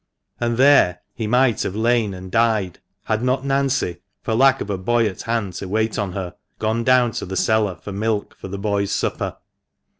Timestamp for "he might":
1.13-1.61